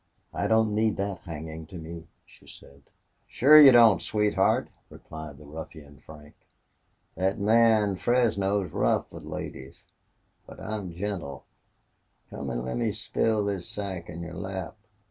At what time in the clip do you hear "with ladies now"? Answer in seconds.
9.11-10.55